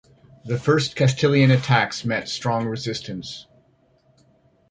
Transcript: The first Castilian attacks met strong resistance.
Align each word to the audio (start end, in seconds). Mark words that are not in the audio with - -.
The 0.45 0.57
first 0.57 0.95
Castilian 0.95 1.51
attacks 1.51 2.03
met 2.03 2.27
strong 2.27 2.65
resistance. 2.65 3.45